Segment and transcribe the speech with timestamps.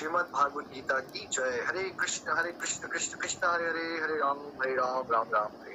[0.00, 4.38] श्रीमद् भागवत गीता की जय। हरे कृष्ण हरे कृष्ण कृष्ण कृष्ण हरे हरे हरे राम
[4.38, 5.74] हरे राम राम राम हरे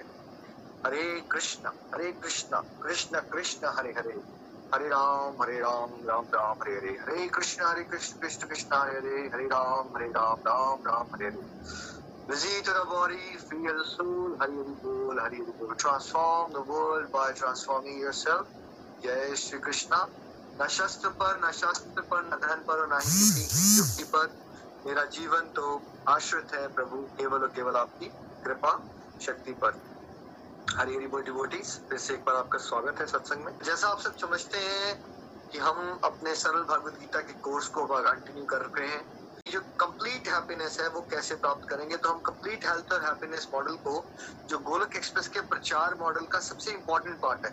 [0.85, 4.21] हरे कृष्ण हरे कृष्ण कृष्ण कृष्ण हरे हरे।
[4.73, 8.97] हरे राम हरे राम राम राम हरे हरे। हरे कृष्ण हरे कृष्ण कृष्ण कृष्ण हरे
[8.97, 11.43] हरे। हरे राम हरे राम राम राम हरे हरे।
[12.31, 15.75] Busy to the body, free the soul, Hari Hari Bol, Hari Hari Bol.
[15.85, 18.45] Transform the world by transforming yourself.
[19.01, 20.07] जय श्री कृष्णा
[20.61, 24.27] न शस्त्र पर, न शास्त्र पर, न धन पर और न ही युक्ति पर
[24.85, 28.05] मेरा जीवन तो आश्रित है प्रभु, केवल और केवल आपकी
[28.45, 28.71] कृपा,
[29.21, 29.81] शक्ति पर।
[30.69, 33.99] हरी हरी बोल डिवोटीज फिर से एक बार आपका स्वागत है सत्संग में। जैसा आप
[34.01, 34.95] सब समझते हैं
[35.51, 39.03] कि हम अपने सरल भगवत गीता के कोर्स को कंटिन्यू कर रहे हैं
[39.51, 43.75] जो कंप्लीट हैप्पीनेस है वो कैसे प्राप्त करेंगे तो हम कंप्लीट हेल्थ और हैप्पीनेस मॉडल
[43.83, 44.03] को,
[44.49, 47.51] जो गोलक एक्सप्रेस के प्रचार मॉडल का सबसे इंपॉर्टेंट पार्ट है।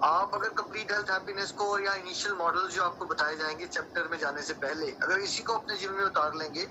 [0.00, 4.18] आप अगर कंप्लीट हेल्थ हैप्पीनेस को या इनिशियल मॉडल जो आपको बताए जाएँगे चैप्टर में
[4.18, 6.66] जाने से पहले, अगर इसी को अपने जीवन में उतार लेंगे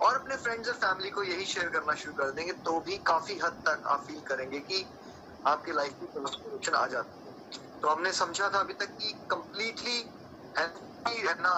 [0.00, 3.38] और अपने फ्रेंड्स और फैमिली को यही शेयर करना शुरू कर देंगे तो भी काफ़ी
[3.38, 4.84] हद तक आप फील करेंगे कि
[5.44, 7.34] आपकी लाइफ में ट्रांसफॉर्मेशन आ जाती है।
[7.82, 9.98] तो हमने समझा था अभी तक कि कंप्लीटली
[10.54, 11.54] हेल्थी रहना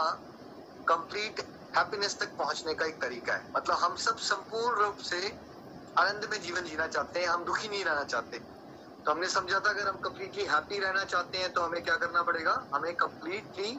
[0.87, 1.41] कंप्लीट
[1.75, 5.21] हैप्पीनेस तक पहुँचने का एक तरीका है। मतलब हम सब संपूर्ण रूप से
[5.97, 8.41] आनंद में जीवन जीना चाहते हैं, हम दुखी नहीं रहना चाहते।
[9.09, 12.23] तो हमने समझा था, अगर हम कंप्लीटली हैप्पी रहना चाहते हैं तो हमें क्या करना
[12.23, 12.53] पड़ेगा?
[12.75, 13.71] हमें कंप्लीटली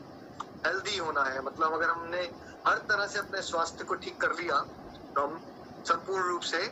[0.65, 2.21] हेल्दी होना है। मतलब अगर हमने
[2.67, 4.57] हर तरह से अपने स्वास्थ्य को ठीक कर लिया
[5.15, 5.37] तो हम
[5.85, 6.63] संपूर्ण रूप से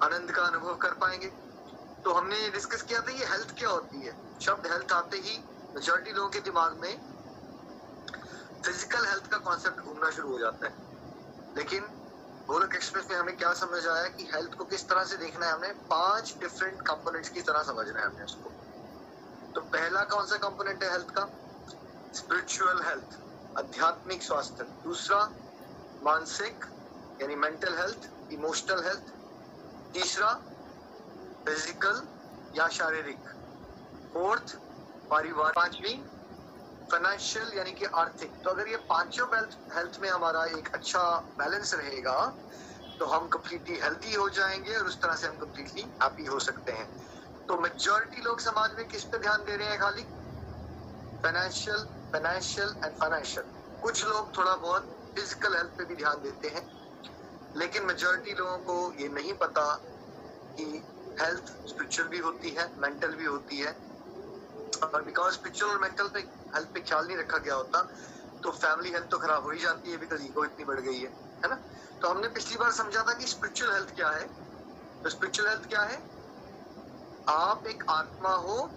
[0.00, 1.28] आनंद का अनुभव कर पाएँगे।
[2.04, 4.16] तो हमने डिस्कस किया था, ये हेल्थ क्या होती है?
[4.40, 5.38] शब्द हेल्थ आते ही
[5.74, 7.00] मेजोरिटी लोगों के दिमाग में
[8.64, 10.74] फ़िज़िकल हेल्थ का कॉन्सेप्ट घूमना शुरू हो जाता है।
[11.54, 11.86] लेकिन
[12.48, 15.52] गोलक एक्सप्रेस में हमें क्या समझ आया कि हेल्थ को किस तरह से देखना है
[15.52, 18.50] हमें पाँच डिफरेंट कंपोनेंट्स की तरह समझना है हमने उसको।
[19.54, 21.28] तो पहला कौन सा कंपोनेंट है हेल्थ का?
[22.14, 23.18] स्पिरिचुअल हेल्थ
[23.58, 25.20] आध्यात्मिक स्वास्थ्य। दूसरा,
[26.02, 26.64] मानसिक,
[27.20, 29.12] यानी मेंटल हेल्थ इमोशनल हेल्थ
[29.94, 30.32] तीसरा
[31.46, 32.02] फ़िज़िकल
[32.54, 33.28] या शारीरिक।
[34.14, 34.56] फोर्थ
[35.10, 35.94] परिवार पांचवी
[36.90, 39.26] फाइनेंशियल यानी कि आर्थिक। तो अगर ये पाँचों
[39.72, 41.02] हेल्थ में हमारा एक अच्छा
[41.38, 42.16] बैलेंस रहेगा
[43.00, 46.72] तो हम कम्प्लीटली हेल्थी हो जाएँगे और उस तरह से हम कम्प्लीटली हैप्पी हो सकते
[46.72, 46.88] हैं।
[47.48, 50.02] तो मेजोरिटी लोग समाज में किस पे ध्यान दे रहे हैं खाली?
[51.24, 53.46] फाइनेंशियल फाइनेंशियल एंड फाइनेंशियल
[53.82, 56.66] कुछ लोग थोड़ा बहुत फ़िज़िकल हेल्थ पे भी ध्यान देते हैं,
[57.54, 59.64] लेकिन मेजोरिटी लोगों को ये नहीं पता
[60.56, 60.64] कि
[61.16, 63.72] हेल्थ स्पिरिचुअल भी होती है मेंटल भी होती है।
[64.76, 66.20] और बिकॉज़ स्पिरिचुअल और मेंटल पे
[66.54, 67.82] हेल्थ पे ख्याल नहीं रखा गया होता
[68.42, 71.10] तो फैमिली हेल्थ तो खराब हो ही जाती है बिकॉज़ ईगो इतनी बढ़ गई है
[71.44, 71.56] है ना?
[72.02, 74.26] तो हमने पिछली बार समझा था कि स्पिरिचुअल हेल्थ क्या है?
[75.04, 76.02] तो स्पिरिचुअल हेल्थ क्या है?
[77.28, 78.70] आप एक आत्मा हो,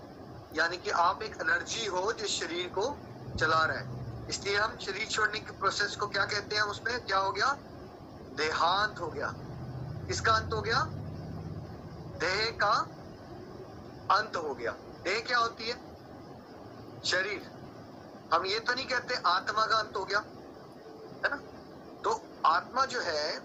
[0.55, 2.97] यानी कि आप एक एनर्जी हो जो शरीर को
[3.39, 6.99] चला रहा है। इसलिए हम शरीर छोड़ने के प्रोसेस को क्या कहते हैं उसमें?
[7.05, 7.57] क्या हो गया?
[8.37, 9.27] देहांत हो गया।
[10.07, 10.83] किसका अंत हो गया?
[12.19, 12.73] देह का
[14.11, 15.75] अंत हो गया। देह क्या होती है?
[17.05, 17.51] शरीर।
[18.33, 20.19] हम ये तो नहीं कहते आत्मा का अंत हो गया,
[21.25, 21.35] है ना?
[22.03, 23.37] तो आत्मा जो है,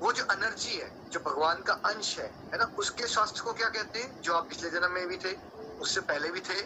[0.00, 2.64] वो जो एनर्जी है, जो भगवान का अंश है है ना?
[2.78, 4.20] उसके स्वास्थ्य को क्या कहते हैं?
[4.22, 5.36] जो आप पिछले जन्म में भी थे,
[5.80, 6.62] उससे पहले भी थे,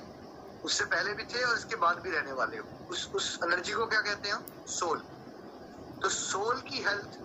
[0.65, 3.87] उससे पहले भी थे और इसके बाद भी रहने वाले हो। उस उस एनर्जी को
[3.87, 4.99] क्या कहते हैं सोल
[6.03, 7.19] तो सोल की हेल्थ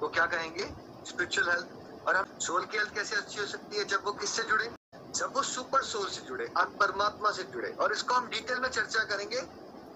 [0.00, 0.74] वो क्या कहेंगे?
[1.06, 3.84] स्पिरिचुअल हेल्थ और अब सोल की हेल्थ कैसे अच्छी हो सकती है?
[3.84, 4.70] जब वो किससे जुड़े?
[5.10, 8.68] जब वो सुपर सोल से जुड़े, आप परमात्मा से जुड़े, और इसको हम डिटेल में
[8.70, 9.40] चर्चा करेंगे,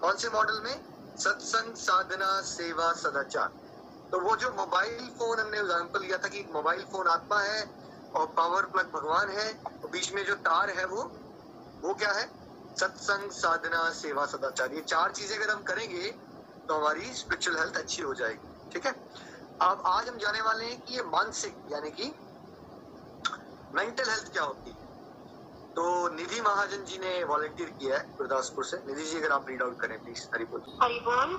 [0.01, 0.75] कौन से मॉडल में?
[1.17, 3.51] सत्संग साधना सेवा सदाचार।
[4.11, 7.63] तो वो जो मोबाइल फ़ोन हमने एग्ज़ाम्पल लिया था कि मोबाइल फ़ोन आत्मा है,
[8.15, 9.47] और पावर प्लग भगवान है,
[9.83, 11.03] और बीच में जो तार है वो
[11.83, 12.29] वो क्या है?
[12.75, 16.11] सत्संग साधना सेवा सदाचार। ये चार चीज़ें अगर हम करेंगे
[16.67, 18.91] तो हमारी स्पिरिचुअल हेल्थ अच्छी हो जाएगी, ठीक है?
[19.61, 22.13] अब आज हम जाने वाले हैं कि ये मानसिक, यानी कि
[23.75, 24.84] मेंटल हेल्थ क्या होती है?
[25.75, 29.61] तो निधि महाजन जी ने वॉलेंटियर किया है गुरदासपुर से। निधि जी, अगर आप रीड
[29.61, 31.33] आउट करें प्लीज़ हरिपुर हरिबोल,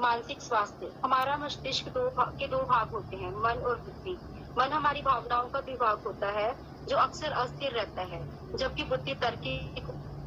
[0.00, 4.16] मानसिक स्वास्थ्य। हमारा मस्तिष्क दो के दो भाग होते हैं, मन और बुद्धि।
[4.58, 6.50] मन हमारी भावनाओं का विभाग होता है,
[6.88, 8.20] जो अक्सर अस्थिर रहता है,
[8.56, 9.56] जबकि बुद्धि तर्की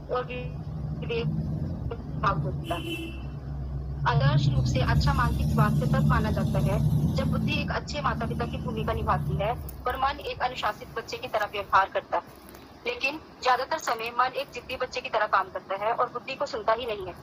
[0.09, 1.27] और विवेक
[2.21, 2.97] भाग होता है।
[4.07, 6.79] आदर्श रूप से अच्छा मानसिक स्वास्थ्य तब माना जाता है,
[7.15, 9.53] जब बुद्धि एक अच्छे माता पिता की भूमिका निभाती है,
[9.87, 12.37] और मन एक अनुशासित बच्चे की तरह व्यवहार करता है।
[12.85, 16.45] लेकिन ज़्यादातर समय मन एक जिद्दी बच्चे की तरह काम करता है और बुद्धि को
[16.45, 17.13] सुनता ही नहीं है।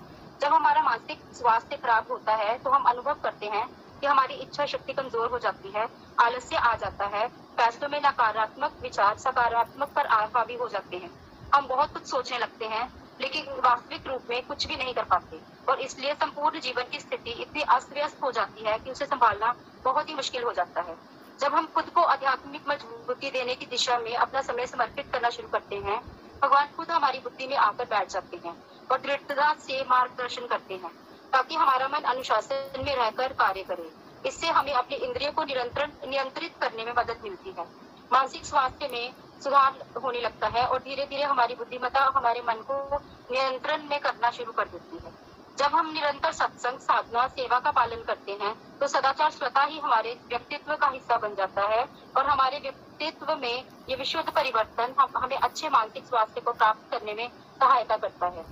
[0.41, 3.67] जब हमारा मानसिक स्वास्थ्य खराब होता है तो हम अनुभव करते हैं
[4.01, 5.89] कि हमारी इच्छा शक्ति कमज़ोर हो जाती है,
[6.19, 7.27] आलस्य आ जाता है,
[7.59, 11.11] फैसलों में नकारात्मक विचार, सकारात्मक पर हावी हो जाते हैं।
[11.55, 12.89] हम बहुत कुछ सोचने लगते हैं,
[13.21, 17.31] लेकिन वास्तविक रूप में कुछ भी नहीं कर पाते। और इसलिए संपूर्ण जीवन की स्थिति
[17.33, 19.55] इतनी अस्त व्यस्त हो जाती है कि उसे संभालना
[19.85, 20.97] बहुत ही मुश्किल हो जाता है।
[21.41, 25.49] जब हम खुद को आध्यात्मिक मजबूती देने की दिशा में अपना समय समर्पित करना शुरू
[25.49, 26.01] करते हैं,
[26.43, 28.55] भगवान खुद हमारी बुद्धि में आकर बैठ जाते हैं
[28.91, 30.91] और दृढ़ता से मार्गदर्शन करते हैं,
[31.33, 33.91] ताकि हमारा मन अनुशासन में रहकर कार्य करे।
[34.29, 37.67] इससे हमें अपने इंद्रियों को निरंतर नियंत्रित करने में मदद मिलती है।
[38.13, 39.13] मानसिक स्वास्थ्य में
[39.43, 42.99] सुधार होने लगता है और धीरे धीरे हमारी बुद्धिमत्ता हमारे मन को
[43.31, 45.26] नियंत्रण में करना शुरू कर देती है।
[45.59, 50.13] जब हम निरंतर सत्संग साधना सेवा का पालन करते हैं तो सदाचार स्वतः ही हमारे
[50.29, 51.85] व्यक्तित्व का हिस्सा बन जाता है
[52.17, 57.15] और हमारे व्यक्तित्व में ये विशुद्ध परिवर्तन हम, हमें अच्छे मानसिक स्वास्थ्य को प्राप्त करने
[57.15, 57.29] में
[57.61, 58.45] सहायता करता है।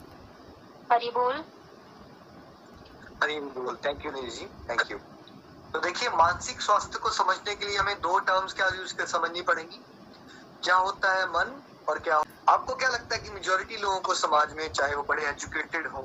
[0.92, 1.44] हरी बोल।
[3.22, 4.98] हरी बोल। थैंक यू जी। थैंक यू
[5.74, 9.42] तो देखिए मानसिक स्वास्थ्य को समझने के लिए हमें दो टर्म्स क्या यूज़ कर समझनी
[9.42, 9.80] पड़ेंगी।
[10.64, 14.54] क्या होता है मन और क्या आपको क्या लगता है कि मेजोरिटी लोगों को समाज
[14.54, 16.02] में चाहे वो बड़े एजुकेटेड हो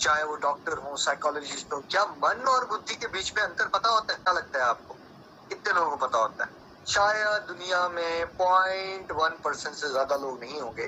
[0.00, 3.88] चाहे वो डॉक्टर हो साइकोलॉजिस्ट हो, क्या मन और बुद्धि के बीच में अंतर पता
[3.88, 4.18] होता है?
[4.18, 4.94] क्या लगता है आपको?
[5.50, 6.50] कितने लोगों को पता होता है?
[6.86, 10.86] शायद दुनिया में पॉइंट वन परसेंट से ज़्यादा लोग नहीं होंगे।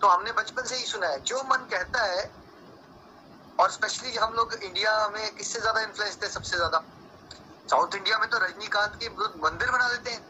[0.00, 2.22] तो हमने बचपन से ही सुना है, जो मन कहता है,
[3.58, 6.82] और स्पेशली हम लोग इंडिया में किससे ज़्यादा इन्फ्लुएंस थे सबसे ज़्यादा।
[7.68, 9.08] साउथ इंडिया में तो रजनीकांत के
[9.40, 10.28] मंदिर बना देते हैं।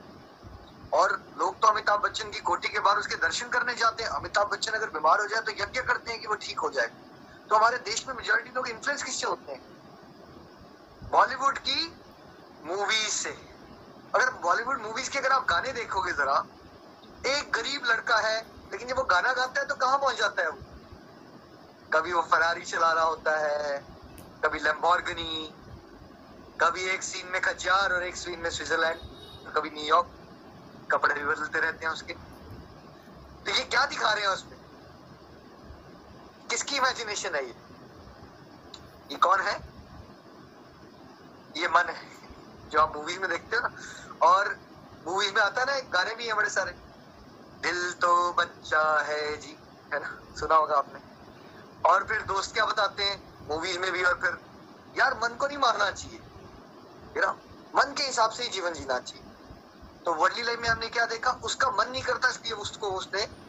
[0.92, 4.50] और लोग तो अमिताभ बच्चन की कोटी के बाहर उसके दर्शन करने जाते हैं। अमिताभ
[4.52, 6.90] बच्चन अगर बीमार हो जाए तो यज्ञ करते हैं कि वो ठीक हो जाए।
[7.50, 9.60] तो हमारे देश में मेजोरिटी लोग इन्फ्लुएंस किससे होते हैं?
[11.10, 11.86] बॉलीवुड की
[12.64, 13.30] मूवीज़ से।
[14.14, 16.44] अगर बॉलीवुड मूवीज़ के अगर आप गाने देखोगे जरा,
[17.26, 18.40] एक गरीब लड़का है,
[18.72, 20.58] लेकिन जब वो गाना गाता है तो कहाँ पहुँच जाता है वो?
[21.92, 23.78] कभी वो फरारी चला रहा होता है,
[24.44, 25.54] कभी लैम्बोर्गिनी
[26.60, 29.00] कभी एक सीन में खजार और एक सीन में स्विट्जरलैंड
[29.44, 30.08] तो कभी न्यूयॉर्क
[30.92, 32.12] कपड़े भी बदलते रहते हैं उसके।
[33.44, 34.49] तो ये क्या दिखा रहे हैं उसमें
[36.50, 37.56] किसकी इमेजिनेशन है ये?
[39.10, 39.60] ये कौन है?
[41.56, 42.10] ये मन है,
[42.68, 43.74] जो आप मूवीज़ में देखते हो ना।
[44.26, 44.58] और
[45.06, 46.72] मूवीज़ में आता है ना गाने भी हैं बड़े सारे।
[47.60, 49.58] दिल तो बच्चा है जी,
[49.94, 50.20] है ना?
[50.40, 51.00] सुना होगा आपने।
[51.88, 54.40] और फिर दोस्त क्या बताते हैं मूवीज़ में भी और फिर,
[54.98, 56.20] यार, मन को नहीं मारना चाहिए।
[57.16, 57.32] ना
[57.74, 59.24] मन के हिसाब से ही जीवन जीना चाहिए।
[60.04, 63.39] तो वर्ली लाइफ में हमने क्या देखा, उसका मन नहीं करता इसलिए उसको उसने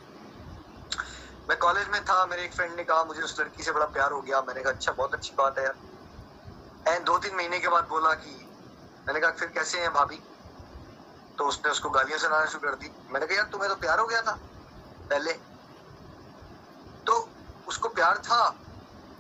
[1.51, 4.12] मैं कॉलेज में था, मेरे एक फ्रेंड ने कहा, मुझे उस लड़की से बड़ा प्यार
[4.12, 7.68] हो गया। मैंने कहा अच्छा बहुत अच्छी बात है। यार एंड दो तीन महीने के
[7.68, 8.50] बाद बोला कि,
[9.07, 10.15] मैंने कहा, फिर कैसे हैं भाभी?
[11.38, 14.06] तो उसने उसको गालियाँ सुनाना शुरू कर दी। मैंने कहा, यार, तुम्हें तो प्यार हो
[14.06, 14.38] गया था,
[15.09, 15.33] पहले।
[17.07, 17.30] तो
[17.68, 18.56] उसको प्यार था,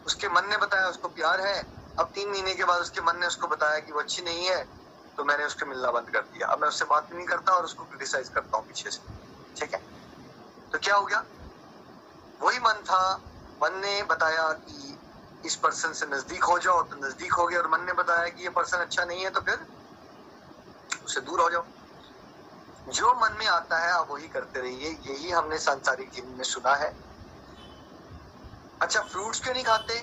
[0.05, 1.67] उसके मन ने बताया उसको प्यार है।
[1.99, 4.63] अब तीन महीने के बाद उसके मन ने उसको बताया कि वो अच्छी नहीं है
[5.17, 7.83] तो मैंने उसको मिलना बंद कर दिया। अब मैं उससे बात नहीं करता और उसको
[7.83, 8.99] क्रिटिसाइज करता हूँ पीछे से।
[9.59, 9.83] ठीक है?
[10.71, 11.23] तो क्या हो गया?
[12.43, 13.21] वही मन था,
[13.63, 14.99] मन ने बताया कि
[15.45, 18.43] इस पर्सन से नज़दीक हो जाओ तो नज़दीक हो गया और मन ने बताया कि
[18.43, 19.67] ये पर्सन अच्छा नहीं है तो फिर
[21.05, 21.65] उससे दूर हो जाओ।
[22.89, 26.75] जो मन में आता है, आप वही करते रहिए, यही हमने सांसारिक जीवन में सुना
[26.75, 26.95] है।
[28.81, 29.99] अच्छा फ्रूट्स क्यों नहीं खाते?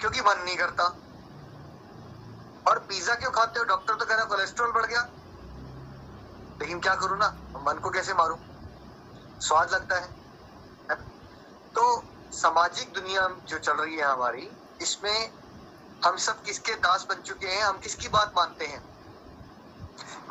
[0.00, 0.84] क्योंकि मन नहीं करता।
[2.70, 3.64] और पिज्जा क्यों खाते हो?
[3.64, 5.08] डॉक्टर तो कह रहा कोलेस्ट्रॉल बढ़ गया।
[6.60, 7.36] लेकिन क्या करूँ ना?
[7.56, 8.38] मन को कैसे मारू?
[9.40, 10.21] स्वाद लगता है।
[11.74, 11.84] तो
[12.32, 14.50] सामाजिक दुनिया जो चल रही है हमारी
[14.80, 15.32] इसमें
[16.04, 18.82] हम सब किसके दास बन चुके हैं हम किसकी बात मानते हैं?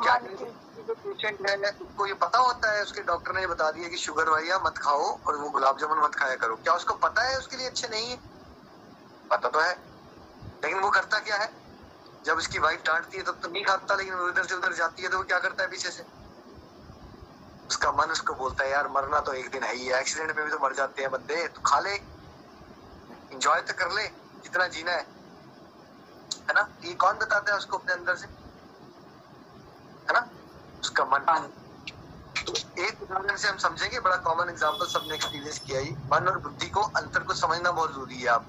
[0.02, 3.96] क्या जो। पेशेंट है उसको ये पता होता है उसके डॉक्टर ने बता दिया कि
[3.96, 7.38] शुगर भैया मत खाओ और वो गुलाब जामुन मत खाया करो। क्या उसको पता है
[7.38, 8.16] उसके लिए अच्छे नहीं है?
[9.30, 9.72] पता तो है
[10.64, 11.50] लेकिन वो करता क्या है?
[12.24, 15.02] जब उसकी वाइफ डांटती है तब तो नहीं खाता लेकिन वो इधर से उधर जाती
[15.02, 16.02] है तो वो क्या करता है पीछे से?
[17.72, 20.50] उसका मन उसको बोलता है यार मरना तो एक दिन है ही एक्सीडेंट में भी
[20.50, 24.02] तो मर जाते हैं बंदे तो खा ले इंजॉय तो कर ले
[24.42, 25.06] जितना जीना है।
[26.42, 26.68] है ना?
[26.84, 28.26] ये कौन बताता है उसको अपने अंदर से?
[30.08, 30.26] है ना?
[30.80, 31.40] उसका मन। हाँ।
[32.38, 32.52] तो
[32.82, 36.68] एक उदाहरण से हम समझेंगे बड़ा कॉमन एग्ज़ाम्पल सबने एक्सपीरियंस किया ही। मन और बुद्धि
[36.70, 38.46] को अंतर को समझना बहुत ज़रूरी है आप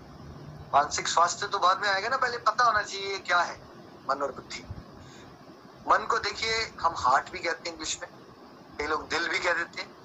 [0.73, 3.55] मानसिक स्वास्थ्य तो बाद में आएगा ना पहले पता होना चाहिए क्या है
[4.09, 4.63] मन और बुद्धि।
[5.87, 8.07] मन को देखिए हम हार्ट भी कहते हैं इंग्लिश में।
[8.79, 10.03] कई लोग दिल भी कह देते हैं।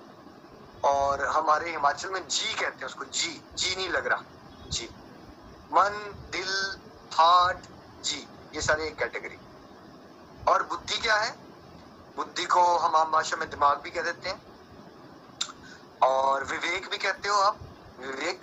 [0.84, 4.22] और हमारे हिमाचल में जी कहते हैं उसको, जी जी नहीं लग रहा।
[4.68, 4.90] जी।
[5.72, 6.78] मन, दिल
[7.12, 7.58] हार्ट
[8.02, 9.38] जी, ये सारी एक कैटेगरी
[10.48, 11.37] और बुद्धि क्या है?
[12.16, 14.48] बुद्धि को हम आम भाषा में दिमाग भी कह देते हैं।
[16.02, 17.58] और विवेक भी कहते हो आप।
[18.00, 18.40] विवेक,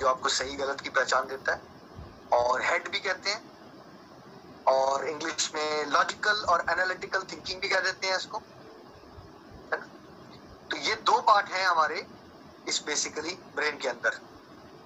[0.00, 1.62] जो आपको सही, गलत की पहचान देता है।
[2.32, 3.50] और हेड भी कहते हैं।
[4.68, 8.42] और इंग्लिश में लॉजिकल और एनालिटिकल थिंकिंग भी कह देते हैं इसको।
[11.10, 12.06] दो पार्ट हैं हमारे
[12.68, 14.18] इस बेसिकली ब्रेन के अंदर,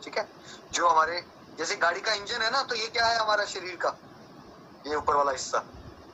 [0.05, 0.29] ठीक है?
[0.73, 1.25] जो हमारे,
[1.59, 3.97] जैसे गाड़ी का इंजन है ना तो ये क्या है हमारा शरीर का?
[4.87, 5.63] ये ऊपर वाला हिस्सा,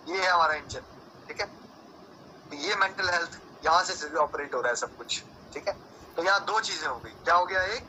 [0.08, 0.80] ये है हमारा इंजन
[1.28, 1.46] ठीक है?
[2.50, 5.22] तो ये मेंटल हेल्थ यहाँ से ऑपरेट हो रहा है सब कुछ,
[5.54, 5.74] ठीक है?
[6.16, 7.88] तो यहाँ दो चीज़ें हो गई। क्या हो गया एक?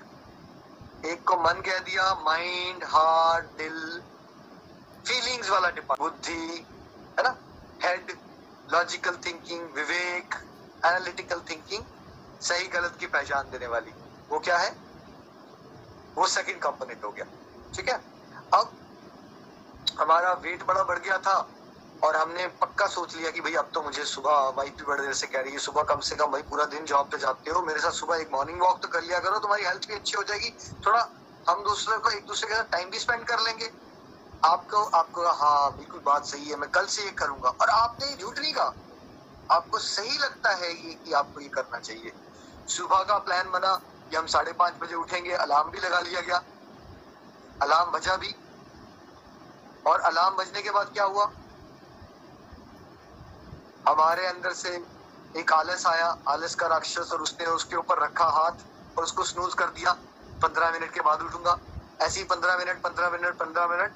[1.05, 4.01] एक को मन कह दिया माइंड हार्ट दिल
[5.07, 6.65] फीलिंग्स वाला डिपार्ट बुद्धि,
[7.17, 7.35] है ना?
[7.83, 8.11] हेड
[8.73, 10.35] लॉजिकल थिंकिंग विवेक
[10.85, 11.83] एनालिटिकल थिंकिंग
[12.41, 13.91] सही गलत की पहचान देने वाली।
[14.31, 14.69] वो क्या है?
[16.17, 17.25] वो सेकंड कंपोनेंट हो गया।
[17.73, 17.95] ठीक है?
[18.53, 18.77] अब
[19.99, 21.35] हमारा वेट बड़ा बढ़ गया था
[22.03, 25.13] और हमने पक्का सोच लिया कि भाई अब तो मुझे सुबह वाइफ भी बड़े देर
[25.13, 27.61] से कह रही है, सुबह कम से कम भाई पूरा दिन जॉब पे जाते हो।
[27.61, 30.23] मेरे साथ सुबह एक मॉर्निंग वॉक तो कर लिया करो, तुम्हारी हेल्थ भी अच्छी हो
[30.23, 30.49] जाएगी।
[30.87, 31.01] थोड़ा
[31.49, 33.71] हम दूसरे को एक दूसरे के साथ टाइम भी स्पेंड कर लेंगे।
[34.45, 38.39] आपको आपको हाँ बिल्कुल बात सही है, मैं कल से ये करूँगा। और आपने झूठ
[38.39, 38.73] नहीं कहा।
[39.49, 42.11] आपको सही लगता है ये कि आपको ये करना चाहिए।
[42.71, 43.73] सुबह का प्लान बना
[44.09, 46.41] कि हम साढ़े पाँच बजे उठेंगे अलार्म भी लगा लिया गया।
[47.61, 48.35] अलार्म बजा भी।
[49.87, 51.25] और अलार्म बजने के बाद क्या हुआ?
[53.87, 54.69] हमारे अंदर से
[55.37, 59.53] एक आलस आया। आलस का राक्षस और उसने उसके ऊपर रखा हाथ और उसको स्नूज
[59.53, 59.91] कर दिया।
[60.41, 61.57] पंद्रह मिनट के बाद उठूँगा।
[62.01, 63.93] ऐसे ही पंद्रह मिनट पंद्रह मिनट पंद्रह मिनट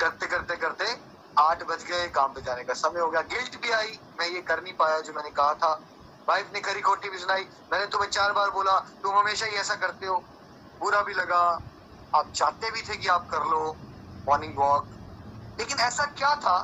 [0.00, 0.96] करते करते करते
[1.38, 4.42] आठ बज गए काम पे जाने का। समय हो गया। गिल्ट भी आई। मैं ये
[4.42, 5.80] कर नहीं पाया जो मैंने कहा था।
[6.28, 7.42] वाइफ ने खरी खोटी भी सुनाई
[7.72, 10.16] मैंने तुम्हें चार बार बोला, तुम हमेशा ही ऐसा करते हो।
[10.80, 11.40] बुरा भी लगा।
[12.12, 13.60] आप चाहते भी थे कि आप कर लो
[14.26, 14.88] मॉर्निंग वॉक
[15.58, 16.56] लेकिन ऐसा क्या था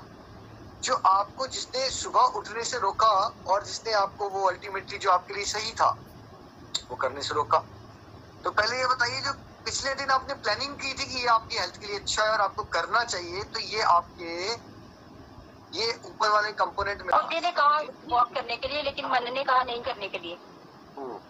[0.82, 3.08] जो आपको जिसने सुबह उठने से रोका
[3.46, 5.88] और जिसने आपको वो अल्टीमेटली जो आपके लिए सही था,
[6.90, 7.58] वो करने से रोका?
[8.44, 9.32] तो पहले ये बताइए, जो
[9.66, 12.40] पिछले दिन आपने प्लानिंग की थी कि ये आपकी हेल्थ के लिए अच्छा है और
[12.40, 14.54] आपको करना चाहिए तो ये आपके
[15.74, 17.78] ये ऊपर वाले कंपोनेंट में बुद्धि ने कहा
[18.08, 20.38] वॉक करने के लिए लेकिन मन ने कहा नहीं करने के लिए।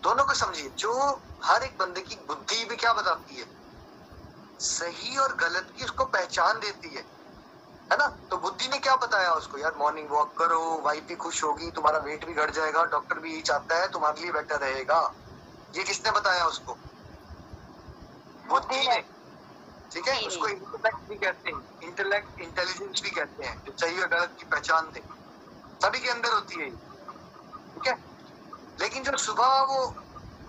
[0.04, 3.46] दोनों को समझिए जो हर एक बंदे की बुद्धि भी क्या बताती है?
[4.60, 7.04] सही और गलत की उसको पहचान देती है।
[7.92, 8.06] है ना?
[8.30, 9.58] तो बुद्धि ने क्या बताया उसको?
[9.58, 13.32] यार मॉर्निंग वॉक करो वाइफ भी खुश होगी तुम्हारा वेट भी घट जाएगा डॉक्टर भी
[13.32, 15.00] यही चाहता है तुम्हारे लिए बेटर रहेगा।
[15.76, 16.76] ये किसने बताया उसको?
[18.48, 19.13] बुद्धि ने।
[19.94, 20.26] ठीक है?
[20.26, 24.46] उसको इंटेलेक्ट भी कहते हैं। इंटेलेक्ट इंटेलिजेंस भी कहते हैं जो सही और गलत की
[24.46, 25.02] पहचान दे।
[25.82, 27.94] सभी के अंदर होती है ठीक है?
[28.80, 29.78] लेकिन जब सुबह वो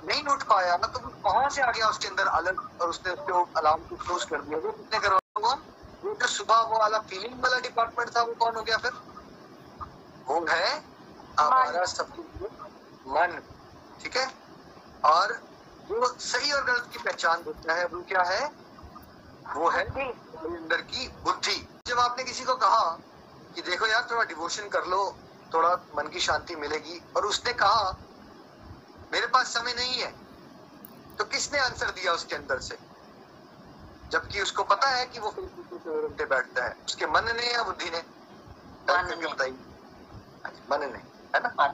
[0.08, 3.12] नहीं उठ पाया ना तो वो कहाँ से आ गया उसके अंदर अलग और उसने
[3.12, 4.60] उसको अलार्म को क्लोज कर दिया?
[4.60, 5.54] वो किसने करवाया हुआ?
[6.04, 8.92] वो जो सुबह वो वाला फीलिंग वाला डिपार्टमेंट था वो कौन हो गया फिर?
[10.28, 10.84] वो है
[11.40, 12.14] हमारा सब
[13.08, 13.40] मन।
[14.02, 14.28] ठीक है?
[15.06, 15.40] और
[15.90, 18.65] वो सही और गलत की पहचान देता है। वो क्या है?
[19.46, 21.56] वो है अंदर की बुद्धि।
[21.88, 22.98] जब आपने किसी को कहा
[23.56, 25.16] कि देखो यार थोड़ा डिवोशन कर लो
[25.54, 27.92] थोड़ा मन की शांति मिलेगी और उसने कहा
[29.14, 30.14] मेरे पास समय नहीं है
[31.18, 32.78] तो किसने आंसर दिया उसके अंदर से?
[34.12, 38.02] जबकि उसको पता है कि वो पे बैठता है। उसके मन ने या बुद्धि ने?
[38.88, 39.52] बताइए
[40.72, 41.00] मन ने
[41.36, 41.68] है ना?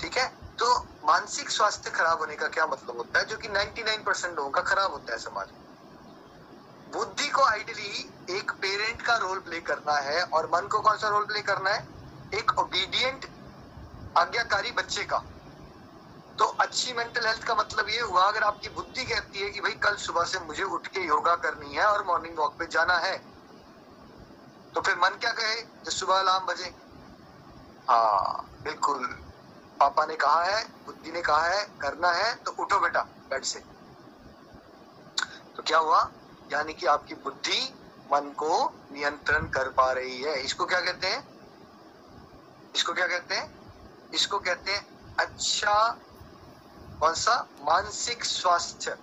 [0.00, 0.26] ठीक है?
[0.58, 0.74] तो
[1.04, 3.24] मानसिक स्वास्थ्य खराब होने का क्या मतलब होता है?
[3.24, 5.67] जो कि 99 परसेंट लोगों का खराब होता है समाज में।
[6.92, 11.08] बुद्धि को आइडली एक पेरेंट का रोल प्ले करना है और मन को कौन सा
[11.08, 11.86] रोल प्ले करना है?
[12.34, 13.26] एक ओबीडियंट
[14.18, 15.18] आज्ञाकारी बच्चे का।
[16.38, 19.72] तो अच्छी मेंटल हेल्थ का मतलब ये हुआ, अगर आपकी बुद्धि कहती है कि भाई
[19.82, 23.16] कल सुबह से मुझे उठ के योगा करनी है और मॉर्निंग वॉक पे जाना है
[24.74, 25.54] तो फिर मन क्या कहे?
[25.56, 26.74] जब सुबह अलार्म बजे।
[27.88, 29.06] हाँ बिल्कुल।
[29.80, 33.58] पापा ने कहा है, बुद्धि ने कहा है, करना है तो उठो बेटा बेड से।
[35.56, 36.00] तो क्या हुआ?
[36.52, 37.62] यानी कि आपकी बुद्धि
[38.12, 38.52] मन को
[38.92, 41.26] नियंत्रण कर पा रही है। इसको क्या कहते हैं?
[42.74, 44.10] इसको क्या कहते हैं?
[44.14, 45.74] इसको कहते हैं अच्छा
[47.00, 47.34] कौन सा?
[47.62, 48.96] मानसिक स्वास्थ्य।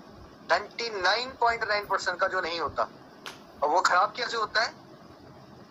[0.50, 2.88] 99.9 परसेंट का जो नहीं होता,
[3.64, 4.74] और वो खराब कैसे होता है?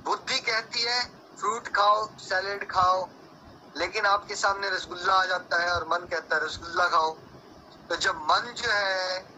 [0.04, 1.02] बुद्धि कहती है
[1.38, 3.08] फ्रूट खाओ सैलेड खाओ,
[3.76, 7.10] लेकिन आपके सामने रसगुल्ला आ जाता है और मन कहता है, रसगुल्ला खाओ।
[7.88, 9.33] तो जब मन जो है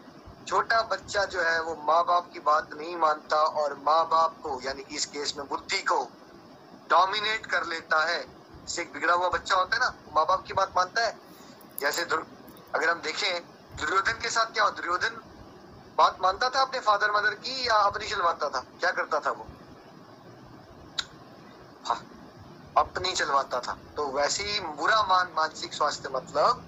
[0.47, 4.59] छोटा बच्चा जो है वो माँ बाप की बात नहीं मानता और माँ बाप को
[4.65, 5.99] यानी इस केस में बुद्धि को
[6.89, 10.53] डोमिनेट कर लेता है। जैसे एक बिगड़ा हुआ बच्चा होता है ना माँ बाप की
[10.53, 11.17] बात मानता है।
[11.79, 13.41] जैसे अगर हम देखें
[13.77, 15.21] दुर्योधन के साथ क्या हो दुर्योधन
[15.97, 18.59] बात मानता था अपने फादर मदर की या अपनी चलवाता था?
[18.79, 19.47] क्या करता था वो?
[21.85, 22.01] हाँ,
[22.77, 26.63] अपनी चलवाता था। तो वैसे ही बुरा मान मानसिक स्वास्थ्य मतलब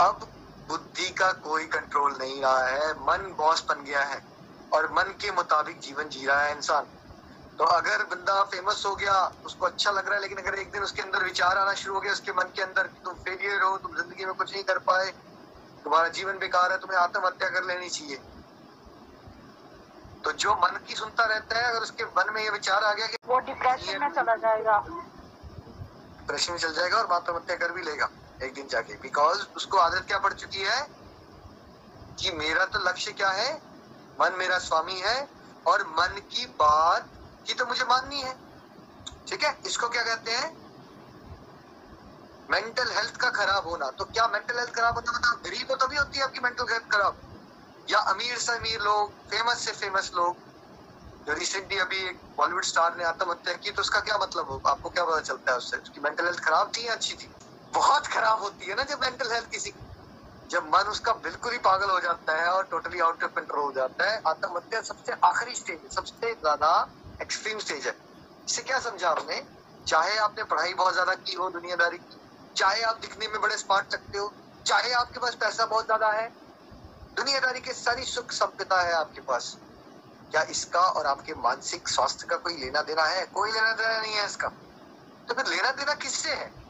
[0.00, 0.28] अब
[0.68, 4.22] बुद्धि का कोई कंट्रोल नहीं रहा है। मन बॉस बन गया है
[4.72, 6.86] और मन के मुताबिक जीवन जी रहा है इंसान।
[7.58, 9.14] तो अगर बंदा फ़ेमस हो गया
[9.46, 12.00] उसको अच्छा लग रहा है लेकिन अगर एक दिन उसके अंदर विचार आना शुरू हो
[12.00, 15.10] गया उसके मन के अंदर तुम फेलियर हो तुम ज़िंदगी में कुछ नहीं कर पाए
[15.84, 18.16] तुम्हारा जीवन बेकार है तुम्हें आत्महत्या कर लेनी चाहिए।
[20.24, 23.06] तो जो मन की सुनता रहता है अगर उसके मन में ये विचार आ गया
[23.06, 24.78] कि वो डिप्रेशन में चला जाएगा।
[26.18, 28.08] डिप्रेशन में चल जाएगा और आत्महत्या कर भी लेगा।
[28.42, 30.88] एक दिन जाके। बिकॉज़ उसको आदत क्या पड़ चुकी है?
[32.20, 33.62] कि मेरा तो लक्ष्य क्या है?
[34.20, 35.28] मन मेरा स्वामी है
[35.66, 37.08] और मन की बात
[37.46, 38.36] की तो मुझे माननी है।
[39.28, 39.60] ठीक है?
[39.66, 40.62] इसको क्या कहते हैं?
[42.50, 45.96] मेंटल हेल्थ का खराब होना। तो क्या मेंटल हेल्थ खराब होता मतलब गरीब हो तभी
[45.96, 47.16] होती है आपकी मेंटल हेल्थ खराब।
[47.90, 50.36] या अमीर से अमीर लोग फ़ेमस से फ़ेमस लोग।
[51.26, 54.62] जो रिसेंटली अभी एक बॉलीवुड स्टार ने आत्महत्या की तो उसका क्या मतलब हो?
[54.66, 55.76] आपको क्या पता चलता है उससे?
[55.76, 57.32] उसकी मेंटल हेल्थ खराब थी या अच्छी थी?
[57.74, 59.72] बहुत खराब होती है ना जब मेंटल हेल्थ किसी
[60.50, 63.72] जब मन उसका बिल्कुल ही पागल हो जाता है और टोटली आउट ऑफ़ कंट्रोल हो
[63.72, 66.72] जाता है, आत्महत्या सबसे आखिरी स्टेज है सबसे ज़्यादा
[67.22, 67.92] एक्सट्रीम स्टेज है।
[68.48, 69.46] इससे क्या समझा आपने?
[69.86, 72.20] चाहे आपने पढ़ाई बहुत ज़्यादा की हो, दुनियादारी की,
[72.56, 74.34] चाहे आप दिखने में बड़े स्मार्ट लगते हो,
[74.66, 76.28] चाहे आपके पास पैसा बहुत ज़्यादा है,
[77.16, 79.56] दुनियादारी के सारी सुख सभ्यता है आपके पास।
[80.32, 83.26] क्या इसका और आपके मानसिक स्वास्थ्य का कोई लेना देना है?
[83.26, 84.48] कोई लेना देना नहीं है इसका।
[85.28, 86.61] तो फिर लेना देना किससे है?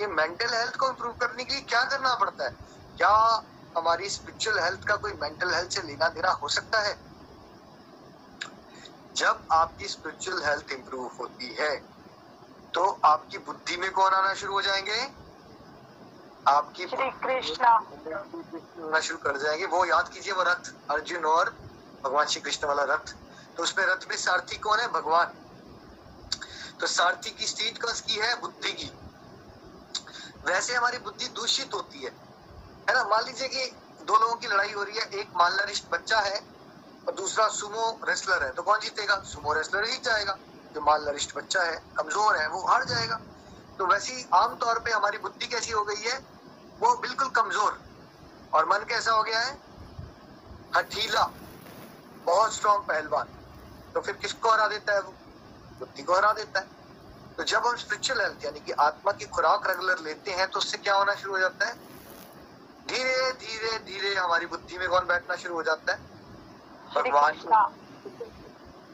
[0.00, 2.56] ये मेंटल हेल्थ को इम्प्रूव करने के लिए क्या करना पड़ता है?
[2.96, 3.10] क्या
[3.76, 6.96] हमारी स्पिरिचुअल हेल्थ का कोई मेंटल हेल्थ से लेना देना हो सकता है?
[9.16, 11.74] जब आपकी स्पिरिचुअल हेल्थ इंप्रूव होती है
[12.74, 15.00] तो आपकी बुद्धि में कौन आना शुरू हो जाएँगे?
[16.46, 17.78] आपकी श्री कृष्णा।
[19.00, 21.50] शुरू कर जाएँगे। वो याद कीजिए वो रथ अर्जुन और
[22.04, 23.14] भगवान श्री कृष्ण वाला रथ।
[23.56, 24.88] तो उसमें रथ में सारथी कौन है?
[24.88, 25.32] भगवान।
[26.80, 28.34] तो सारथी की स्टेज कौन की है?
[28.40, 28.90] बुद्धि की।
[30.46, 32.10] वैसे हमारी बुद्धि दूषित होती है।
[32.90, 33.04] है ना?
[33.04, 36.40] मान लीजिए कि दो लोगों की लड़ाई हो रही है, एक मालनरिष्ट बच्चा है
[37.08, 39.22] और दूसरा सुमो रेसलर है। तो कौन जीतेगा?
[39.22, 40.38] सुमो रेसलर जीत जाएगा।
[40.74, 43.20] जो माल नरिष्ट बच्चा है, कमज़ोर है, वो हार जाएगा।
[43.78, 46.18] तो वैसी आमतौर पे हमारी बुद्धि कैसी हो गई है,
[46.80, 47.82] वो बिल्कुल कमज़ोर।
[48.52, 49.60] और मन कैसा हो गया है?
[50.76, 51.24] हठीला,
[52.26, 53.24] बहुत स्ट्रॉन्ग पहलवान।
[53.94, 55.10] तो फिर किसको हरा देता है वो?
[55.80, 56.83] बुद्धि को हरा देता है।
[57.36, 60.78] तो जब हम स्पिरिचुअल हेल्थ यानी कि आत्मा की खुराक रेगुलर लेते हैं तो उससे
[60.78, 61.74] क्या होना शुरू हो जाता है?
[62.88, 65.98] धीरे धीरे धीरे हमारी बुद्धि में कौन बैठना शुरू हो जाता है?
[66.94, 67.34] भगवान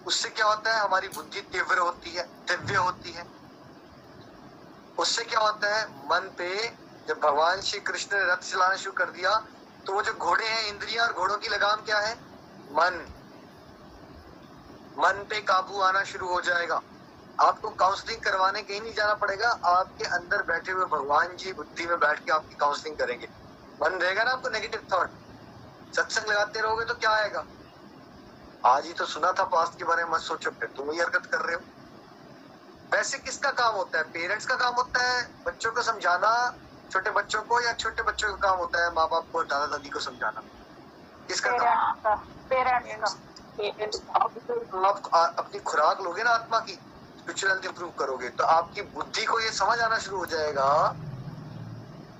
[0.06, 0.80] उससे क्या होता है?
[0.80, 3.26] हमारी बुद्धि तीव्र होती है दिव्य होती है।
[4.98, 5.84] उससे क्या होता है?
[6.10, 6.50] मन पे
[7.08, 9.34] जब भगवान श्री कृष्ण ने रथ चलाना शुरू कर दिया
[9.86, 12.14] तो वो जो घोड़े हैं इंद्रिया और घोड़ों की लगाम क्या है?
[12.72, 13.04] मन।
[14.98, 16.80] मन पे काबू आना शुरू हो जाएगा।
[17.40, 21.98] आपको काउंसलिंग करवाने कहीं नहीं जाना पड़ेगा आपके अंदर बैठे हुए भगवान जी बुद्धि में
[22.00, 23.28] बैठ के आपकी काउंसलिंग करेंगे।
[23.80, 25.10] मन रहेगा ना आपको नेगेटिव थॉट
[25.92, 27.44] सत्संग लगाते रहोगे तो क्या आएगा?
[28.64, 31.26] आज ही तो सुना था पास्ट के बारे में मत सोचो फिर तुम वही हरकत
[31.26, 31.60] कर रहे हो।
[32.92, 34.04] वैसे किसका काम होता है?
[34.04, 35.22] पेरेंट्स का काम होता है?
[35.46, 36.32] बच्चों को समझाना
[36.90, 39.88] छोटे बच्चों को या छोटे बच्चों का काम होता है माँ बाप को दादा दादी
[39.88, 40.40] को समझाना?
[41.28, 42.24] किसका काम?
[42.50, 44.34] पेरेंट्स आप
[45.38, 46.78] अपनी खुराक लोगे ना आत्मा की?
[47.30, 50.96] स्पिरिचुअल हेल्थ इंप्रूव करोगे तो आपकी बुद्धि को ये समझ आना शुरू हो जाएगा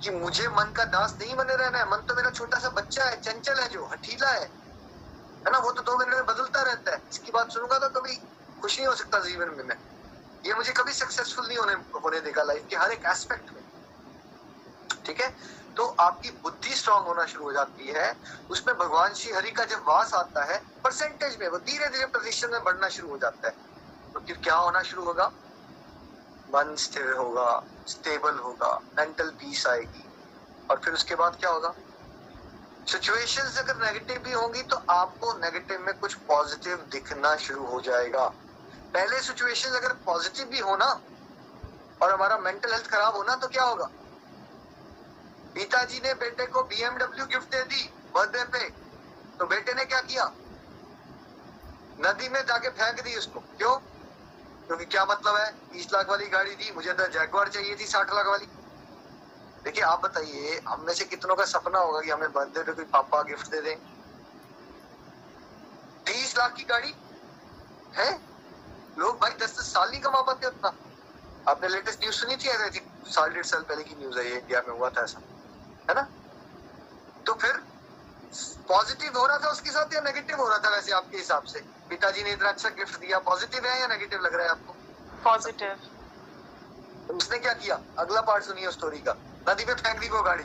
[0.03, 3.03] कि मुझे मन का दास नहीं बने रहना है। मन तो मेरा छोटा सा बच्चा
[3.03, 4.45] है, चंचल है जो, हठीला है।
[5.43, 5.57] है ना?
[5.57, 8.15] वो तो दो मिनट में बदलता रहता है। इसकी बात सुनूँगा तो कभी
[8.61, 9.77] खुश नहीं हो सकता जीवन में मैं।
[10.45, 13.63] ये मुझे कभी सक्सेसफुल नहीं होने होने देगा लाइफ के हर एक एस्पेक्ट में।
[15.05, 15.29] ठीक है?
[15.77, 18.15] तो आपकी बुद्धि स्ट्रांग होना शुरू हो जाती है।
[18.51, 22.49] उसमें भगवान श्री हरि का जब वास आता है परसेंटेज में, वो धीरे धीरे प्रतिशत
[22.51, 23.70] में बढ़ना शुरू हो जाता है।
[24.13, 25.31] तो फिर क्या होना शुरू होगा?
[26.55, 30.03] मन स्थिर होगा स्टेबल होगा मेंटल पीस आएगी।
[30.71, 31.73] और फिर उसके बाद क्या होगा?
[32.87, 38.27] सिचुएशंस अगर नेगेटिव भी होंगी तो आपको नेगेटिव में कुछ पॉजिटिव दिखना शुरू हो जाएगा।
[38.93, 40.85] पहले सिचुएशंस अगर पॉजिटिव भी होना
[42.01, 43.89] और हमारा मेंटल हेल्थ खराब होना तो क्या होगा?
[45.53, 48.69] पिताजी ने बेटे को बीएमडब्ल्यू गिफ्ट दे दी बर्थडे पे।
[49.39, 50.25] तो बेटे ने क्या किया?
[51.99, 53.77] नदी में जाके फेंक दी उसको। क्यों?
[54.67, 55.51] क्योंकि क्या मतलब है?
[55.51, 58.45] बीस लाख वाली गाड़ी दी मुझे तो जैगवार चाहिए थी, साठ लाख वाली।
[59.65, 62.85] देखिए, आप बताइए, हम में से कितनों का सपना होगा कि हमें बर्थडे पे कोई
[62.85, 63.75] पापा गिफ्ट दे दें?
[66.05, 66.95] तीस लाख की गाड़ी?
[67.95, 68.21] है?
[68.99, 70.73] लोग भाई दस दस साल नहीं कमा पाते उतना।
[71.51, 74.73] आपने लेटेस्ट न्यूज़ सुनी थी थी, साल, डेढ़ साल पहले की न्यूज़ है इंडिया में
[74.73, 75.19] हुआ था ऐसा।
[75.89, 76.01] है ना?
[77.25, 77.57] तो फिर
[78.67, 81.80] पॉजिटिव हो रहा था उसके साथ या नेगेटिव हो रहा था वैसे आपके हिसाब से?
[81.91, 84.73] पिताजी ने इतना अच्छा गिफ्ट दिया। पॉजिटिव है या नेगेटिव लग रहा है आपको?
[85.23, 85.75] पॉजिटिव
[87.09, 87.79] तो उसने क्या किया?
[87.99, 89.15] अगला पार्ट सुनिए स्टोरी का।
[89.47, 90.43] नदी में फेंक दी वो गाड़ी।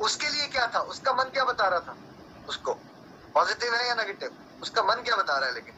[0.00, 0.80] उसके लिए क्या था?
[0.92, 1.96] उसका मन क्या बता रहा था?
[2.48, 2.72] उसको।
[3.34, 4.30] पॉजिटिव है या नेगेटिव
[4.62, 5.74] उसका मन क्या बता रहा है लेकिन?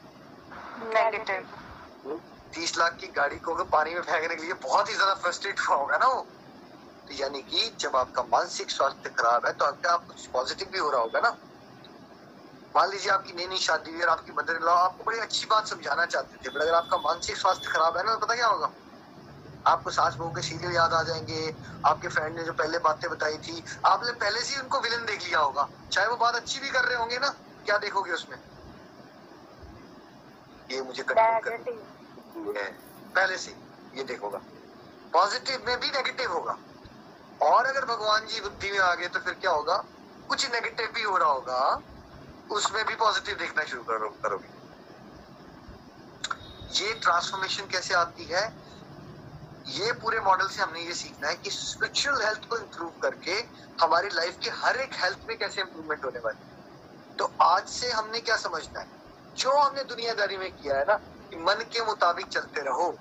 [0.94, 2.18] नेगेटिव
[2.52, 5.76] तीस लाख की गाड़ी को पानी में फेंकने के लिए बहुत ही ज़्यादा फ्रस्ट्रेट हुआ
[5.76, 6.20] होगा ना वो।
[7.08, 10.78] तो यानी कि जब आपका मानसिक स्वास्थ्य खराब है तो आपका आप कुछ पॉजिटिव भी
[10.78, 11.30] हो रहा होगा ना।
[12.76, 15.46] मान लीजिए आपकी नई नई शादी हुई और आपकी मदर इन लॉ आपको बड़ी अच्छी
[15.46, 18.46] बात समझाना चाहते थे बट अगर आपका मानसिक स्वास्थ्य खराब है ना तो पता क्या
[18.46, 18.70] होगा?
[19.66, 21.54] आपको सास बहू के सीरियल याद आ जाएँगे
[21.86, 25.24] आपके फ्रेंड ने जो पहले बातें बताई थी आपने पहले से ही उनको विलन देख
[25.24, 27.28] लिया होगा। चाहे वो बात अच्छी भी कर रहे होंगे ना
[27.66, 28.38] क्या देखोगे उसमें?
[30.70, 31.14] ये मुझे कर
[33.16, 33.54] पहले से
[33.94, 34.40] ये देखोगा।
[35.12, 36.56] पॉजिटिव में भी नेगेटिव होगा।
[37.42, 39.76] और अगर भगवान जी बुद्धि में आ गए तो फिर क्या होगा?
[40.28, 41.80] कुछ नेगेटिव भी हो रहा होगा।
[42.50, 44.48] उसमें भी पॉजिटिव देखना शुरू करो, करोगे।
[46.74, 48.42] ये ट्रांसफॉर्मेशन कैसे आती है?
[49.66, 53.32] ये पूरे मॉडल से हमने ये सीखना है कि स्पिरिचुअल हेल्थ को इंप्रूव करके
[53.84, 57.90] हमारी लाइफ के हर एक हेल्थ में कैसे इंप्रूवमेंट होने वाली है। तो आज से
[57.90, 58.86] हमने क्या समझना है?
[59.36, 60.94] जो हमने दुनियादारी में किया है ना,
[61.30, 62.94] कि मन के मुताबिक चलते रहो।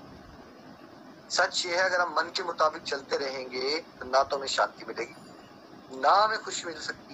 [1.29, 4.85] सच ये है, अगर हम मन के मुताबिक चलते रहेंगे तो ना तो हमें शांति
[4.88, 5.15] मिलेगी,
[6.01, 7.13] ना हमें खुशी मिल सकती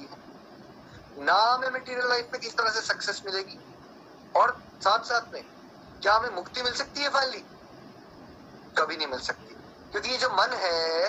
[1.18, 3.60] ना हमें मटेरियल लाइफ में किस तरह से सक्सेस मिलेगी?
[4.36, 5.44] और साथ साथ में,
[6.02, 7.46] क्या हमें मुक्ति मिल सकती है फाइनली
[8.78, 9.56] कभी नहीं मिल सकती।
[9.92, 11.06] क्योंकि ये जो मन है,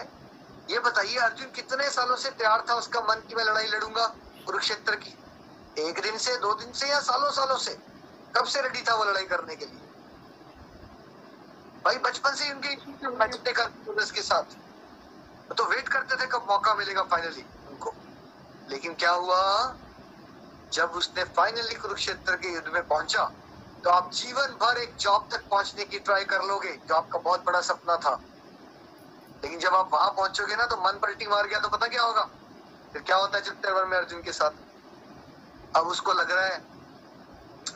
[0.70, 4.06] ये बताइए अर्जुन, कितने सालों से तैयार था उसका मन की मैं लड़ाई लड़ूँगा
[4.46, 5.18] कुरुक्षेत्र की?
[5.78, 7.78] एक दिन से, दो दिन से या सालों सालों से?
[8.36, 9.80] कब से रेडी था वो लड़ाई करने के लिए?
[11.84, 12.76] भाई, बचपन से उनके
[14.10, 14.42] के साथ।
[15.54, 17.94] तो वेट करते थे कब मौका मिलेगा फाइनली उनको।
[18.68, 19.74] लेकिन क्या हुआ?
[20.72, 23.24] जब उसने फाइनली कुरुक्षेत्र के युद्ध में पहुँचा
[23.84, 27.44] तो आप जीवन भर एक जॉब तक पहुँचने की ट्राई कर लोगे, जो आपका बहुत
[27.46, 28.14] बड़ा सपना था।
[29.42, 32.22] लेकिन जब आप वहाँ पहुंचोगे ना तो मन पलटी मार गया तो पता क्या होगा?
[32.92, 34.50] फिर क्या होता है चित्तरवर में अर्जुन के साथ?
[35.76, 36.62] अब उसको लग रहा है,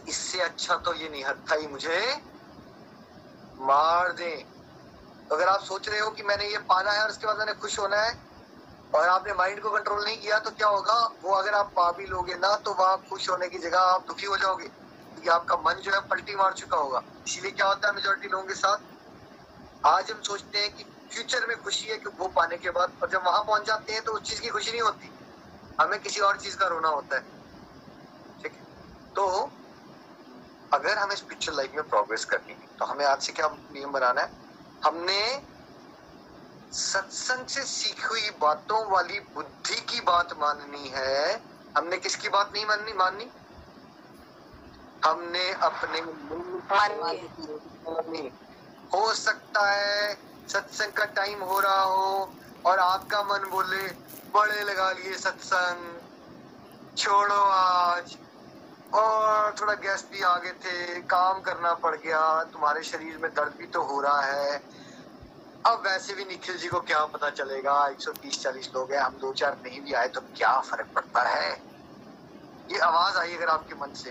[0.09, 2.01] इससे अच्छा तो ये निहत्था ही मुझे
[3.63, 4.33] मार दे।
[5.33, 7.79] अगर आप सोच रहे हो कि मैंने ये पाना है और उसके बाद मैंने खुश
[7.79, 8.13] होना है
[8.95, 10.95] और आपने माइंड को कंट्रोल नहीं किया तो क्या होगा?
[11.23, 14.27] वो अगर आप पा भी लोगे ना तो वहाँ खुश होने की जगह आप दुखी
[14.27, 17.95] हो जाओगे। क्योंकि आपका मन जो है पलटी मार चुका होगा। इसीलिए क्या होता है
[17.95, 18.79] मेजोरिटी लोगों के साथ?
[19.87, 23.11] आज हम सोचते हैं कि फ्यूचर में खुशी है कि वो पाने के बाद, और
[23.11, 25.11] जब वहाँ पहुँच जाते हैं तो उस चीज़ की खुशी नहीं होती।
[25.81, 27.23] हमें किसी और चीज़ का रोना होता है।
[28.43, 28.63] ठीक है?
[29.15, 29.51] तो
[30.73, 34.21] अगर हमें स्पिरिचुअल लाइफ में प्रोग्रेस करनी है तो हमें आज से क्या नियम बनाना
[34.21, 34.31] है?
[34.85, 35.21] हमने
[36.73, 41.43] सत्संग से सीखी हुई बातों वाली बुद्धि की बात माननी है।
[41.77, 42.93] हमने किसकी बात नहीं माननी?
[42.93, 43.31] माननी?
[45.05, 48.33] हमने अपने माननी
[48.95, 52.35] हो। सकता है सत्संग का टाइम हो रहा हो
[52.67, 53.95] और आपका मन बोले
[54.35, 56.01] बड़े लगा लिए सत्संग।
[56.99, 58.17] छोड़ो आज।
[58.95, 63.55] और थोड़ा गैस भी आ गए थे। काम करना पड़ गया। तुम्हारे शरीर में दर्द
[63.59, 64.80] भी तो हो रहा है।
[65.67, 67.87] अब वैसे भी निखिल जी को क्या पता चलेगा?
[67.89, 71.51] 130 40 लोग हैं हम दो चार नहीं भी आए तो क्या फ़र्क पड़ता है?
[72.73, 74.11] ये आवाज़ आई अगर आपके मन से।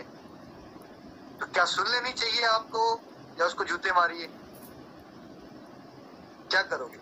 [1.40, 3.02] तो क्या सुन लेनी चाहिए आपको
[3.40, 4.28] या उसको जूते मारिए?
[6.52, 6.98] क्या करोगे?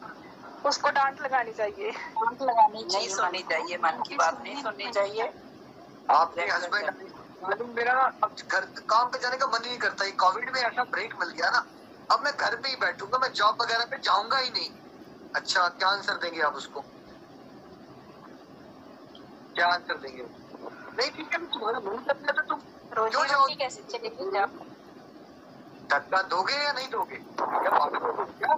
[0.69, 5.33] उसको डांट लगानी चाहिए। डांट लगानी नहीं सुननी चाहिए मन की बात नहीं सुननी चाहिए।
[6.11, 6.89] आपके हस्बैंड
[7.43, 10.83] मालूम मेरा अब घर काम पे जाने का मन ही नहीं करता। कोविड में ऐसा
[10.83, 11.65] ब्रेक मिल गया ना।
[12.09, 14.69] अब मैं घर पे ही बैठूँगा मैं जॉब वगैरह पे जाऊँगा ही नहीं।
[15.35, 16.81] अच्छा क्या आंसर देंगे आप उसको?
[19.55, 20.23] क्या आंसर देंगे?
[20.23, 22.59] नहीं ठीक है तुम्हारा मन करता तो तुम
[23.07, 24.59] क्यों जाओ कैसे चलेगी जब?
[25.89, 27.15] धक्का दोगे या नहीं दोगे?
[27.15, 28.55] या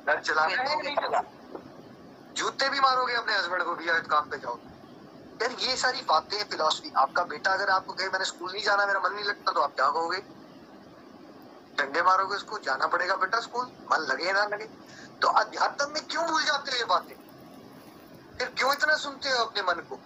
[0.00, 1.22] घर चलाना है या नहीं चलाना
[2.36, 4.58] जूते भी मारोगे अपने हस्बैंड को भी काम पे जाओ
[5.40, 8.86] यार ये सारी बातें हैं फिलोसफी आपका बेटा अगर आपको कहे मैंने स्कूल नहीं जाना
[8.86, 10.18] मेरा मन नहीं लगता तो आप क्या कहोगे?
[11.74, 14.64] डंडे मारोगे उसको, जाना पड़ेगा बेटा स्कूल, मन लगे ना लगे।
[15.22, 17.14] तो अध्यात्म में क्यों भूल जाते हो ये बातें?
[18.38, 20.00] फिर क्यों इतना सुनते हो अपने मन को?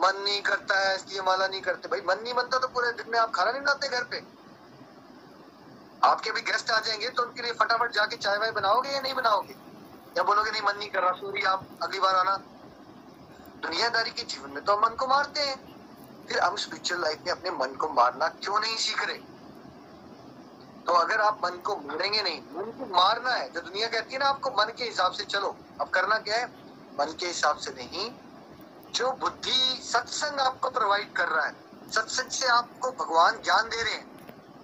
[0.00, 3.06] मन नहीं करता है, इसलिए माला नहीं करते। भाई, मन नहीं बनता तो पूरे दिन
[3.10, 4.24] में आप खाना नहीं बनाते घर पे।
[6.04, 9.14] आपके भी गेस्ट आ जाएँगे तो उनके लिए फटाफट जाके चाय वाय बनाओगे या नहीं
[9.14, 9.56] बनाओगे?
[10.16, 12.36] या बोलोगे, नहीं, मन नहीं कर रहा सॉरी आप अगली बार आना।
[13.62, 15.72] दुनियादारी के जीवन में तो मन को मारते हैं।
[16.28, 19.31] फिर हम स्पिरिचुअल लाइफ में अपने मन को मारना क्यों नहीं सीख रहे?
[20.86, 24.18] तो अगर आप मन को मारेंगे नहीं, मन को मारना है, जो दुनिया कहती है
[24.18, 26.46] ना, आपको मन के हिसाब से चलो। अब करना क्या है?
[27.00, 28.12] मन के हिसाब से नहीं,
[28.92, 31.56] जो बुद्धि सत्संग आपको प्रोवाइड कर रहा है,
[31.90, 34.12] सत्संग से आपको भगवान ज्ञान दे रहे हैं,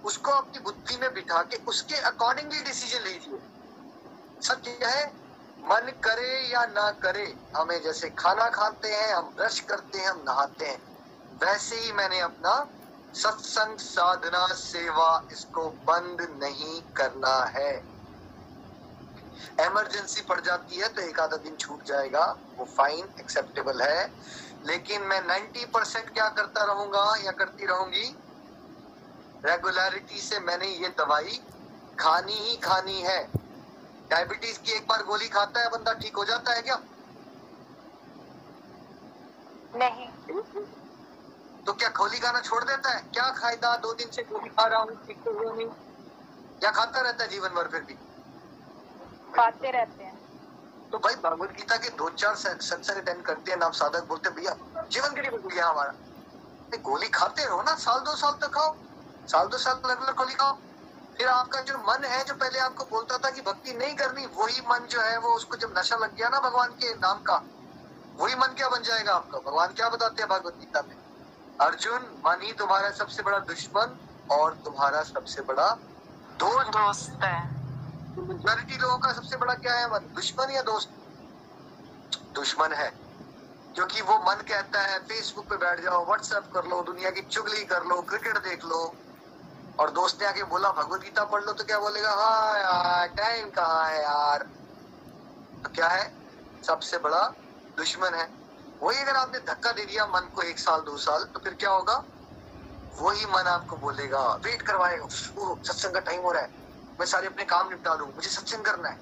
[0.03, 3.39] उसको आपकी बुद्धि में बिठा के उसके अकॉर्डिंगली डिसीज़न लीजिए।
[4.41, 5.07] सब सत्य है?
[5.59, 10.23] मन करे या ना करे, हमें जैसे खाना खाते हैं, हम ब्रश करते हैं, हम
[10.27, 10.81] नहाते हैं,
[11.43, 12.67] वैसे ही मैंने अपना
[13.13, 17.99] सत्संग साधना सेवा इसको बंद नहीं करना है।
[19.65, 24.11] इमरजेंसी पड़ जाती है तो एक आधा दिन छूट जाएगा, वो फाइन एक्सेप्टेबल है।
[24.65, 28.15] लेकिन मैं 90 परसेंट क्या करता रहूँगा या करती रहूँगी?
[29.45, 31.41] रेगुलरिटी से मैंने ये दवाई
[31.99, 33.29] खानी ही खानी है।
[34.09, 36.81] डायबिटीज़ की एक बार गोली खाता है, बंदा ठीक हो जाता है क्या?
[39.75, 40.09] नहीं।
[41.65, 43.01] तो क्या खोली खाना छोड़ देता है?
[43.13, 45.67] क्या फ़ायदा दो दिन से गोली खा रहा हूँ ठीक तो हुआ नहीं।
[46.63, 47.93] या खाता रहता है जीवन भर फिर भी?
[49.35, 50.17] खाते रहते हैं।
[50.91, 54.35] तो भाई भगवत गीता के दो चार सत्संग अटेंड करते हैं नाम साधक बोलते हैं,
[54.35, 55.93] भैया जीवन के लिए बदल गया हमारा?
[56.83, 58.75] गोली खाते रहो ना साल दो साल तक खाओ।
[59.27, 60.53] साल दो साल रेगुलर गोली खाओ।
[61.17, 64.61] फिर आपका जो मन है जो पहले आपको बोलता था कि भक्ति नहीं करनी वही
[64.61, 67.41] मन जो है वो उसको जब नशा लग गया ना भगवान के नाम का
[68.19, 69.39] वही मन क्या बन जाएगा आपका?
[69.39, 70.95] भगवान क्या बताते हैं भगवत गीता में?
[71.61, 73.97] अर्जुन मन ही तुम्हारा सबसे बड़ा दुश्मन
[74.31, 75.67] और तुम्हारा सबसे बड़ा
[76.39, 77.39] दोस्त। दोस्त है।
[78.19, 79.91] मेजोरिटी लोगों का सबसे बड़ा क्या है?
[79.93, 80.89] मन दुश्मन या दोस्त?
[82.35, 82.89] दुश्मन है
[83.75, 87.65] क्योंकि वो मन कहता है फेसबुक पे बैठ जाओ व्हाट्सएप कर लो दुनिया की चुगली
[87.65, 88.81] कर लो क्रिकेट देख लो।
[89.79, 92.11] और दोस्त ने आके बोला भगवत गीता पढ़ लो तो क्या बोलेगा?
[92.11, 94.43] हाँ यार टाइम कहाँ है यार?
[95.63, 96.11] तो क्या है?
[96.63, 97.21] सबसे बड़ा
[97.77, 98.38] दुश्मन है।
[98.81, 101.69] वही अगर आपने धक्का दे दिया मन को एक साल, दो साल तो फिर क्या
[101.69, 102.03] होगा?
[102.99, 106.49] वही मन आपको बोलेगा, वेट करवाएगा सत्संग का टाइम हो रहा है।
[106.99, 108.97] मैं सारे अपने काम निपटा लूँ मुझे सत्संग करना है।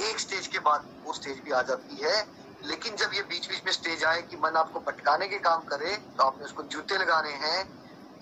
[0.00, 2.16] एक स्टेज के बाद वो स्टेज भी आ जाती है।
[2.64, 5.96] लेकिन जब ये बीच बीच में स्टेज आए कि मन आपको भटकाने के काम करे
[5.96, 7.60] तो आपने उसको जूते लगाने हैं।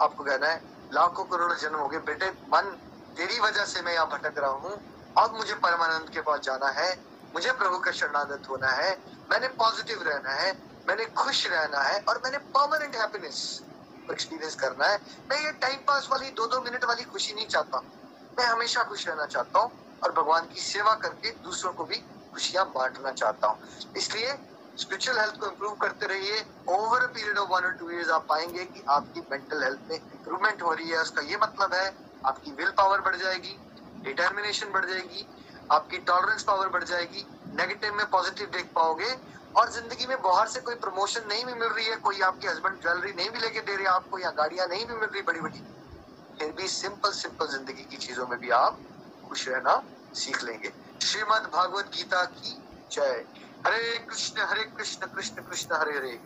[0.02, 0.60] आपको कहना है,
[0.92, 2.76] लाखों करोड़ जन्म हो गए, बेटे, मन,
[3.16, 4.72] तेरी वजह से मैं यहाँ भटक रहा हूँ।
[5.18, 6.92] अब मुझे परमानंद के पास जाना है।
[7.34, 8.90] मुझे प्रभु का शरणागत होना है,
[9.30, 10.52] मैंने पॉजिटिव रहना है,
[10.88, 13.40] मैंने खुश रहना है और मैंने परमानेंट हैप्पीनेस
[14.10, 14.98] एक्सपीरियंस करना है।
[15.30, 17.78] मैं ये टाइम पास वाली दो दो मिनट वाली खुशी नहीं चाहता।
[18.38, 19.70] मैं हमेशा खुश रहना चाहता हूँ
[20.02, 21.96] और भगवान की सेवा करके दूसरों को भी
[22.32, 23.58] खुशियाँ बांटना चाहता हूँ।
[23.96, 24.38] इसलिए
[24.78, 28.26] स्पिरिचुअल हेल्थ को इम्प्रूव करते रहिए। Over a period of one और टू इयर्स आप
[28.28, 31.86] पाएँगे कि आपकी मेंटल हेल्थ में इम्प्रूवमेंट हो रही है। उसका ये मतलब है,
[32.24, 33.58] आपकी विल पावर बढ़ जाएगी
[34.04, 35.26] डिटर्मिनेशन बढ़ जाएगी।
[35.72, 39.14] आपकी टॉलरेंस पावर बढ़ जाएगी नेगेटिव में पॉजिटिव देख पाओगे,
[39.56, 42.80] और ज़िंदगी में बाहर से कोई प्रमोशन नहीं भी मिल रही है, कोई आपके हस्बैंड
[42.82, 45.62] ज्वेलरी नहीं भी लेके दे रहे आपको, या गाड़ियाँ नहीं भी मिल रही बड़ी बड़ी
[46.38, 48.78] फिर भी सिंपल सिंपल ज़िंदगी की चीज़ों में भी आप
[49.28, 49.82] खुश रहना
[50.14, 50.72] सीख लेंगे।
[51.02, 52.56] श्रीमद भागवत गीता की
[52.92, 53.24] जय।
[53.66, 56.18] हरे कृष्ण हरे कृष्ण कृष्ण कृष्ण, हरे हरे।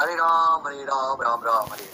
[0.00, 1.90] हरे राम हरे राम राम राम, हरे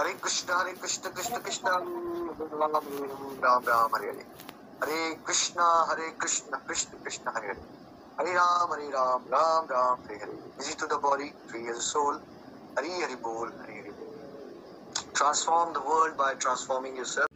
[0.00, 4.26] हरे। कृष्ण हरे कृष्ण कृष्ण कृष्ण राम राम, हरे हरे।
[4.82, 5.60] हरे कृष्ण
[5.90, 7.62] हरे कृष्ण कृष्ण कृष्ण, हरे हरे।
[8.20, 10.42] हरे राम हरे राम राम राम, हरे हरे।
[10.80, 12.18] To the body, free as a soul
[12.78, 14.12] Hari Hari बोल, हरि हरि बोल।
[15.20, 17.32] Transform the world by transforming yourself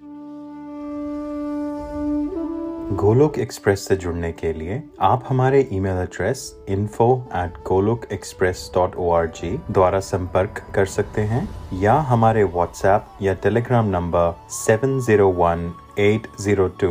[3.01, 8.96] Golok express से जुड़ने के लिए आप हमारे email address info at Golok express dot
[8.96, 11.42] O R G द्वारा संपर्क कर सकते हैं
[11.81, 16.90] या हमारे व्हाट्सएप या Telegram number seven zero one eight zero two